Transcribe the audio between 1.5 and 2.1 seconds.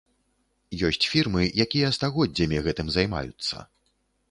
якія